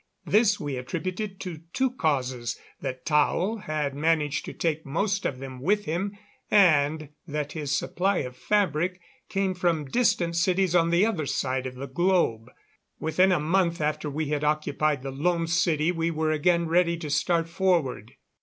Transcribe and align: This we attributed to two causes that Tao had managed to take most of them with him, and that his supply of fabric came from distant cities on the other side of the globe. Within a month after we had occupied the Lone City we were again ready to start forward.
This 0.25 0.59
we 0.59 0.77
attributed 0.77 1.39
to 1.41 1.59
two 1.73 1.91
causes 1.91 2.59
that 2.81 3.05
Tao 3.05 3.57
had 3.57 3.93
managed 3.93 4.45
to 4.45 4.51
take 4.53 4.83
most 4.83 5.27
of 5.27 5.37
them 5.37 5.61
with 5.61 5.85
him, 5.85 6.17
and 6.49 7.09
that 7.27 7.51
his 7.51 7.77
supply 7.77 8.17
of 8.25 8.35
fabric 8.35 8.99
came 9.29 9.53
from 9.53 9.85
distant 9.85 10.35
cities 10.35 10.73
on 10.73 10.89
the 10.89 11.05
other 11.05 11.27
side 11.27 11.67
of 11.67 11.75
the 11.75 11.85
globe. 11.85 12.49
Within 12.99 13.31
a 13.31 13.39
month 13.39 13.79
after 13.79 14.09
we 14.09 14.29
had 14.29 14.43
occupied 14.43 15.03
the 15.03 15.11
Lone 15.11 15.45
City 15.45 15.91
we 15.91 16.09
were 16.09 16.31
again 16.31 16.67
ready 16.67 16.97
to 16.97 17.11
start 17.11 17.47
forward. 17.47 18.13